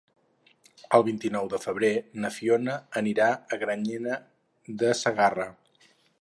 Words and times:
El 0.97 1.03
vint-i-nou 1.09 1.49
de 1.51 1.59
febrer 1.65 1.91
na 2.23 2.31
Fiona 2.37 2.79
anirà 3.03 3.29
a 3.57 3.61
Granyena 3.65 4.17
de 4.83 4.91
Segarra. 5.03 5.47